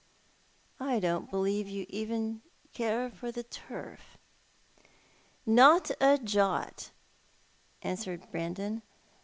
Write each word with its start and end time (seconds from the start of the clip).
"I 0.93 0.99
don't 0.99 1.29
believe 1.29 1.67
you 1.67 1.85
care 2.73 3.05
even 3.07 3.11
for 3.15 3.31
the 3.31 3.43
turf." 3.43 4.17
"Not 5.45 5.91
a 6.01 6.17
jot," 6.17 6.89
answered 7.83 8.27
Brandon. 8.31 8.81